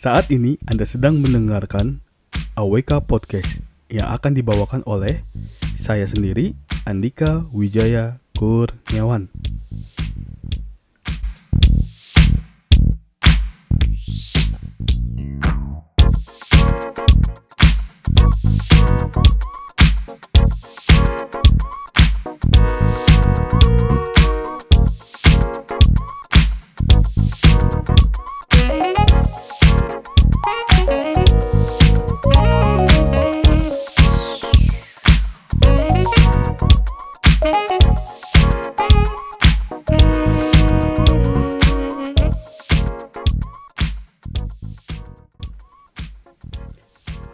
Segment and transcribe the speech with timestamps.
[0.00, 2.00] Saat ini Anda sedang mendengarkan
[2.56, 3.60] AWK Podcast
[3.92, 5.20] yang akan dibawakan oleh
[5.76, 6.56] saya sendiri,
[6.88, 9.28] Andika Wijaya Kurniawan.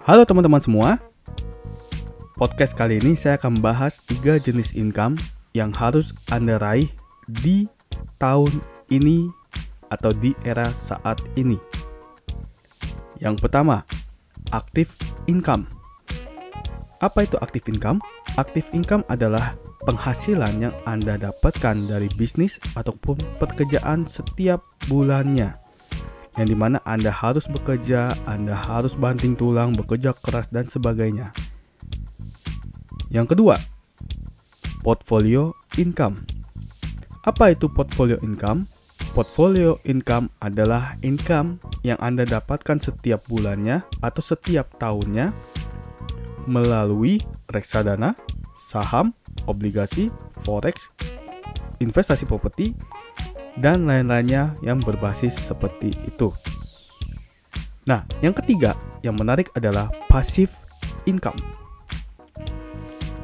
[0.07, 1.03] Halo teman-teman semua.
[2.39, 5.19] Podcast kali ini saya akan membahas tiga jenis income
[5.51, 6.87] yang harus Anda raih
[7.27, 7.67] di
[8.23, 8.55] tahun
[8.87, 9.27] ini
[9.91, 11.59] atau di era saat ini.
[13.19, 13.83] Yang pertama,
[14.55, 14.95] active
[15.27, 15.67] income.
[17.03, 17.99] Apa itu active income?
[18.39, 19.59] Active income adalah
[19.91, 25.66] penghasilan yang Anda dapatkan dari bisnis ataupun pekerjaan setiap bulannya
[26.37, 31.33] yang di mana Anda harus bekerja, Anda harus banting tulang, bekerja keras, dan sebagainya.
[33.09, 33.57] Yang kedua,
[34.85, 36.29] portfolio income.
[37.25, 38.69] Apa itu portfolio income?
[39.17, 45.33] Portfolio income adalah income yang Anda dapatkan setiap bulannya atau setiap tahunnya
[46.45, 48.13] melalui reksadana,
[48.61, 49.17] saham,
[49.49, 50.13] obligasi,
[50.45, 50.93] forex,
[51.81, 52.77] investasi properti,
[53.61, 56.29] dan lain-lainnya yang berbasis seperti itu.
[57.87, 60.51] Nah, yang ketiga yang menarik adalah passive
[61.07, 61.39] income.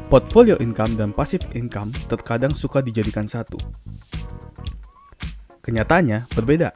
[0.06, 3.56] Portfolio income dan passive income terkadang suka dijadikan satu.
[5.64, 6.70] Kenyataannya berbeda.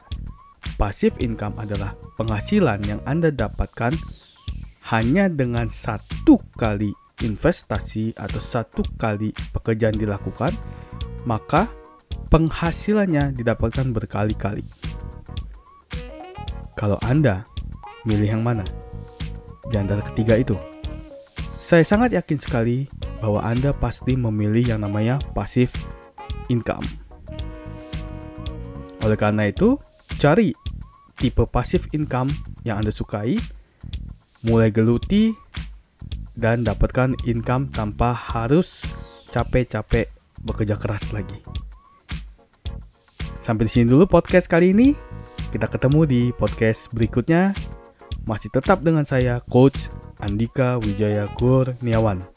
[0.77, 3.93] Passive income adalah penghasilan yang Anda dapatkan
[4.93, 10.53] hanya dengan satu kali investasi atau satu kali pekerjaan dilakukan,
[11.25, 11.65] maka
[12.27, 14.63] penghasilannya didapatkan berkali-kali.
[16.77, 17.47] Kalau Anda
[18.05, 18.63] milih yang mana?
[19.67, 20.55] Di antara ketiga itu.
[21.59, 22.87] Saya sangat yakin sekali
[23.19, 25.73] bahwa Anda pasti memilih yang namanya passive
[26.47, 26.85] income.
[29.03, 29.75] Oleh karena itu,
[30.21, 30.55] cari
[31.17, 32.31] tipe passive income
[32.63, 33.35] yang Anda sukai,
[34.47, 35.33] mulai geluti,
[36.37, 38.85] dan dapatkan income tanpa harus
[39.33, 40.07] capek-capek
[40.45, 41.66] bekerja keras lagi.
[43.47, 44.91] Sampai di sini dulu podcast kali ini.
[45.55, 47.55] Kita ketemu di podcast berikutnya.
[48.27, 49.87] Masih tetap dengan saya Coach
[50.19, 52.27] Andika Wijaya Kurniawan.